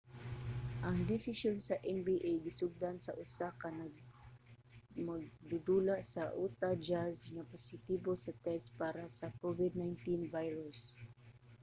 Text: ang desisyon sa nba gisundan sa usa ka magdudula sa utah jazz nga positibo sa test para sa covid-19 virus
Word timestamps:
ang 0.87 0.97
desisyon 1.11 1.57
sa 1.67 1.75
nba 1.97 2.15
gisundan 2.45 2.95
sa 3.01 3.15
usa 3.23 3.47
ka 3.61 3.69
magdudula 5.07 5.95
sa 6.13 6.23
utah 6.45 6.75
jazz 6.87 7.17
nga 7.35 7.47
positibo 7.53 8.09
sa 8.23 8.31
test 8.45 8.67
para 8.81 9.03
sa 9.17 9.27
covid-19 9.43 9.99
virus 10.35 10.79